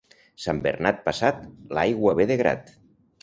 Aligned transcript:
Sant 0.45 0.61
Bernat 0.67 1.03
passat, 1.09 1.43
l'aigua 1.79 2.17
ve 2.21 2.27
de 2.33 2.39
grat. 2.43 2.73